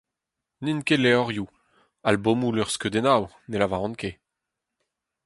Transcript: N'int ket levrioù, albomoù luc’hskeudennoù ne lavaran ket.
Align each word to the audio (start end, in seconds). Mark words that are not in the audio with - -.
N'int 0.63 0.85
ket 0.87 1.01
levrioù, 1.01 1.47
albomoù 2.09 2.51
luc’hskeudennoù 2.55 3.25
ne 3.49 3.55
lavaran 3.61 3.95
ket. 4.01 4.17